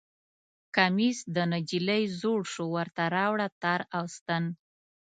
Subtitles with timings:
[0.75, 4.43] کمیس د نجلۍ زوړ شو ورته راوړه تار او ستن